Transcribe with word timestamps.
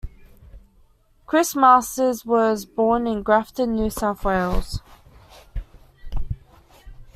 Chris 1.27 1.55
Masters 1.55 2.25
was 2.25 2.65
born 2.65 3.05
in 3.05 3.21
Grafton, 3.21 3.75
New 3.75 3.91
South 3.91 4.25
Wales. 4.25 4.81